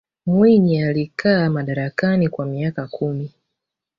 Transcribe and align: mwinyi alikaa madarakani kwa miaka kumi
mwinyi 0.25 0.83
alikaa 0.83 1.49
madarakani 1.49 2.29
kwa 2.29 2.45
miaka 2.45 2.87
kumi 2.87 3.31